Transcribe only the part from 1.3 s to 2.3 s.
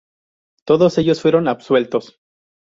absueltos.